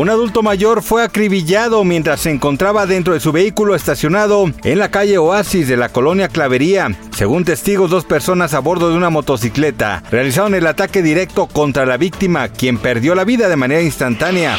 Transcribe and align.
Un 0.00 0.08
adulto 0.08 0.42
mayor 0.42 0.82
fue 0.82 1.02
acribillado 1.02 1.84
mientras 1.84 2.22
se 2.22 2.30
encontraba 2.30 2.86
dentro 2.86 3.12
de 3.12 3.20
su 3.20 3.32
vehículo 3.32 3.74
estacionado 3.74 4.50
en 4.64 4.78
la 4.78 4.90
calle 4.90 5.18
Oasis 5.18 5.68
de 5.68 5.76
la 5.76 5.90
colonia 5.90 6.28
Clavería. 6.28 6.96
Según 7.14 7.44
testigos, 7.44 7.90
dos 7.90 8.06
personas 8.06 8.54
a 8.54 8.60
bordo 8.60 8.88
de 8.88 8.96
una 8.96 9.10
motocicleta 9.10 10.02
realizaron 10.10 10.54
el 10.54 10.66
ataque 10.66 11.02
directo 11.02 11.48
contra 11.48 11.84
la 11.84 11.98
víctima, 11.98 12.48
quien 12.48 12.78
perdió 12.78 13.14
la 13.14 13.24
vida 13.24 13.50
de 13.50 13.56
manera 13.56 13.82
instantánea. 13.82 14.56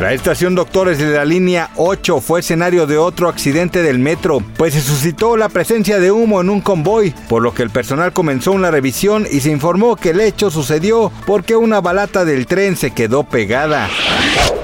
La 0.00 0.14
estación 0.14 0.54
Doctores 0.54 0.96
de 0.96 1.10
la 1.10 1.26
línea 1.26 1.68
8 1.76 2.22
fue 2.22 2.40
escenario 2.40 2.86
de 2.86 2.96
otro 2.96 3.28
accidente 3.28 3.82
del 3.82 3.98
metro, 3.98 4.38
pues 4.56 4.72
se 4.72 4.80
suscitó 4.80 5.36
la 5.36 5.50
presencia 5.50 6.00
de 6.00 6.10
humo 6.10 6.40
en 6.40 6.48
un 6.48 6.62
convoy, 6.62 7.14
por 7.28 7.42
lo 7.42 7.52
que 7.52 7.62
el 7.62 7.68
personal 7.68 8.14
comenzó 8.14 8.52
una 8.52 8.70
revisión 8.70 9.26
y 9.30 9.40
se 9.40 9.50
informó 9.50 9.96
que 9.96 10.10
el 10.10 10.20
hecho 10.20 10.50
sucedió 10.50 11.12
porque 11.26 11.56
una 11.56 11.82
balata 11.82 12.24
del 12.24 12.46
tren 12.46 12.76
se 12.76 12.92
quedó 12.92 13.22
pegada. 13.24 13.90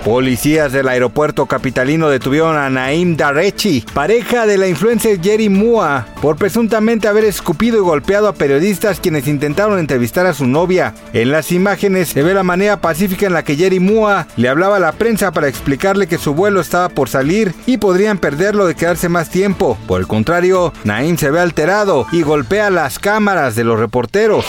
Policías 0.04 0.72
del 0.72 0.88
aeropuerto 0.88 1.46
capitalino 1.46 2.08
detuvieron 2.08 2.56
a 2.56 2.70
Naim 2.70 3.16
Darechi, 3.16 3.84
pareja 3.92 4.46
de 4.46 4.56
la 4.56 4.68
influencer 4.68 5.20
Jerry 5.20 5.48
Mua, 5.48 6.06
por 6.22 6.36
presuntamente 6.36 7.08
haber 7.08 7.24
escupido 7.24 7.76
y 7.76 7.80
golpeado 7.80 8.28
a 8.28 8.32
periodistas 8.32 9.00
quienes 9.00 9.26
intentaron 9.26 9.78
entrevistar 9.78 10.26
a 10.26 10.32
su 10.34 10.46
novia. 10.46 10.94
En 11.12 11.30
las 11.30 11.52
imágenes 11.52 12.08
se 12.08 12.22
ve 12.22 12.32
la 12.32 12.42
manera 12.42 12.80
pacífica 12.80 13.26
en 13.26 13.32
la 13.32 13.42
que 13.42 13.56
Jerry 13.56 13.80
Mua 13.80 14.26
le 14.36 14.48
hablaba 14.48 14.76
a 14.76 14.80
la 14.80 14.92
prensa 14.92 15.32
para 15.32 15.48
explicarle 15.48 16.06
que 16.06 16.18
su 16.18 16.32
vuelo 16.32 16.60
estaba 16.60 16.88
por 16.88 17.08
salir 17.08 17.54
y 17.66 17.76
podrían 17.78 18.18
perderlo 18.18 18.66
de 18.66 18.76
quedarse 18.76 19.08
más 19.08 19.28
tiempo. 19.30 19.76
Por 19.86 20.00
el 20.00 20.06
contrario, 20.06 20.72
Naim 20.84 21.16
se 21.16 21.30
ve 21.30 21.40
alterado 21.40 22.06
y 22.12 22.22
golpea 22.22 22.70
las 22.70 22.98
cámaras 22.98 23.56
de 23.56 23.64
los 23.64 23.78
reporteros. 23.78 24.46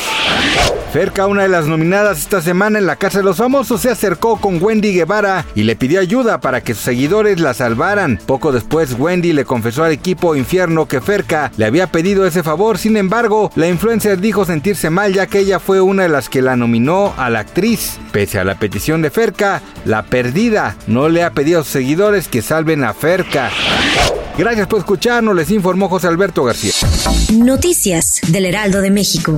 Ferca, 0.92 1.28
una 1.28 1.44
de 1.44 1.50
las 1.50 1.68
nominadas 1.68 2.18
esta 2.18 2.42
semana 2.42 2.80
en 2.80 2.88
la 2.88 2.95
Casa 2.95 3.20
de 3.20 3.23
los 3.23 3.38
Famosos, 3.38 3.82
se 3.82 3.92
acercó 3.92 4.38
con 4.42 4.62
Wendy 4.62 4.92
Guevara 4.92 5.46
y 5.54 5.62
le 5.62 5.76
pidió 5.76 6.00
ayuda 6.00 6.42
para 6.42 6.62
que 6.62 6.73
sus 6.73 6.84
seguidores 6.84 7.40
la 7.40 7.54
salvaran. 7.54 8.20
Poco 8.26 8.52
después, 8.52 8.96
Wendy 8.98 9.31
le 9.34 9.46
confesó 9.46 9.84
al 9.84 9.92
equipo 9.92 10.36
Infierno 10.36 10.88
que 10.88 11.00
Ferca 11.00 11.52
le 11.58 11.66
había 11.66 11.88
pedido 11.88 12.26
ese 12.26 12.42
favor. 12.42 12.80
Sin 12.80 12.98
embargo, 12.98 13.52
la 13.56 13.68
influencer 13.68 14.20
dijo 14.20 14.46
sentirse 14.46 14.90
mal 14.90 15.14
ya 15.14 15.28
que 15.28 15.40
ella 15.40 15.59
fue 15.59 15.80
una 15.80 16.04
de 16.04 16.09
las 16.09 16.28
que 16.28 16.42
la 16.42 16.56
nominó 16.56 17.14
a 17.18 17.30
la 17.30 17.42
actriz. 17.42 18.00
Pese 18.12 18.40
a 18.40 18.44
la 18.44 18.56
petición 18.56 19.03
de 19.03 19.12
Ferca, 19.12 19.62
la 19.86 20.03
perdida 20.03 20.76
no 20.88 21.08
le 21.08 21.24
ha 21.24 21.34
pedido 21.34 21.59
a 21.59 21.64
sus 21.64 21.74
seguidores 21.74 22.28
que 22.28 22.42
salven 22.42 22.84
a 22.84 22.96
Ferca. 22.96 23.52
Gracias 24.40 24.66
por 24.66 24.80
escucharnos, 24.80 25.36
les 25.36 25.52
informó 25.52 25.88
José 25.88 26.08
Alberto 26.08 26.44
García. 26.46 26.72
Noticias 27.34 28.22
del 28.30 28.46
Heraldo 28.46 28.81
de 28.81 28.90
México. 28.90 29.38